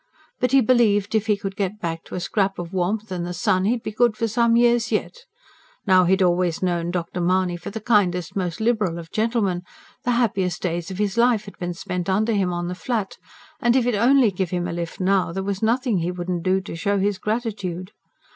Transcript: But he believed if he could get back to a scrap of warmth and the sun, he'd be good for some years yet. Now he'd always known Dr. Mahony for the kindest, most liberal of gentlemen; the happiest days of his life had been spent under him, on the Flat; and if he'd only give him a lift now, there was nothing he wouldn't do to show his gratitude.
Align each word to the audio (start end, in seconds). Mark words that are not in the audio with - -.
But 0.39 0.51
he 0.51 0.61
believed 0.61 1.13
if 1.13 1.27
he 1.27 1.37
could 1.37 1.55
get 1.55 1.79
back 1.79 2.03
to 2.05 2.15
a 2.15 2.19
scrap 2.19 2.57
of 2.57 2.73
warmth 2.73 3.11
and 3.11 3.23
the 3.23 3.35
sun, 3.35 3.65
he'd 3.65 3.83
be 3.83 3.91
good 3.91 4.17
for 4.17 4.27
some 4.27 4.55
years 4.55 4.91
yet. 4.91 5.25
Now 5.85 6.05
he'd 6.05 6.23
always 6.23 6.63
known 6.63 6.89
Dr. 6.89 7.21
Mahony 7.21 7.55
for 7.55 7.69
the 7.69 7.79
kindest, 7.81 8.35
most 8.35 8.59
liberal 8.59 8.97
of 8.97 9.11
gentlemen; 9.11 9.61
the 10.03 10.09
happiest 10.13 10.59
days 10.63 10.89
of 10.89 10.97
his 10.97 11.19
life 11.19 11.45
had 11.45 11.55
been 11.59 11.75
spent 11.75 12.09
under 12.09 12.33
him, 12.33 12.51
on 12.51 12.67
the 12.67 12.73
Flat; 12.73 13.17
and 13.59 13.75
if 13.75 13.83
he'd 13.85 13.93
only 13.93 14.31
give 14.31 14.49
him 14.49 14.67
a 14.67 14.73
lift 14.73 14.99
now, 14.99 15.31
there 15.31 15.43
was 15.43 15.61
nothing 15.61 15.99
he 15.99 16.09
wouldn't 16.09 16.41
do 16.41 16.61
to 16.61 16.75
show 16.75 16.97
his 16.97 17.19
gratitude. 17.19 17.91